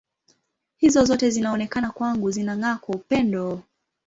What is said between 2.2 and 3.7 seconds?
zinang’aa kwa upendo.